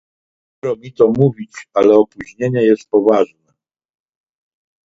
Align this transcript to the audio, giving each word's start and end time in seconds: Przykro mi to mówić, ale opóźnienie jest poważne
Przykro 0.49 0.75
mi 0.81 0.93
to 0.93 1.07
mówić, 1.17 1.51
ale 1.73 1.95
opóźnienie 1.95 2.61
jest 2.65 2.89
poważne 2.89 3.53